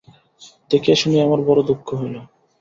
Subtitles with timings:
[0.71, 2.15] দেখিয়া শুনিয়া আমার বড়ো দুঃখ হইল।